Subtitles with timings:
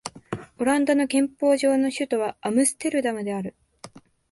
[0.57, 3.55] オランダの憲法上の首都はアムステルダムである